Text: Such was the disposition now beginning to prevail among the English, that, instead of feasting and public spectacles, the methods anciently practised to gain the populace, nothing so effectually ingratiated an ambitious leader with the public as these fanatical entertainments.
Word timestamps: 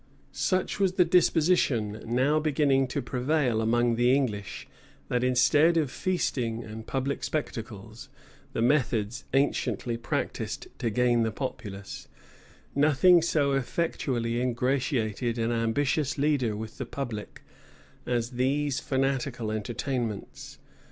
Such 0.31 0.79
was 0.79 0.93
the 0.93 1.05
disposition 1.05 2.01
now 2.07 2.39
beginning 2.39 2.87
to 2.87 3.03
prevail 3.03 3.61
among 3.61 3.97
the 3.97 4.15
English, 4.15 4.67
that, 5.09 5.23
instead 5.23 5.77
of 5.77 5.91
feasting 5.91 6.63
and 6.63 6.87
public 6.87 7.23
spectacles, 7.23 8.09
the 8.53 8.63
methods 8.63 9.25
anciently 9.31 9.97
practised 9.97 10.67
to 10.79 10.89
gain 10.89 11.21
the 11.21 11.29
populace, 11.31 12.07
nothing 12.73 13.21
so 13.21 13.51
effectually 13.51 14.41
ingratiated 14.41 15.37
an 15.37 15.51
ambitious 15.51 16.17
leader 16.17 16.55
with 16.55 16.79
the 16.79 16.87
public 16.87 17.43
as 18.07 18.31
these 18.31 18.79
fanatical 18.79 19.51
entertainments. 19.51 20.57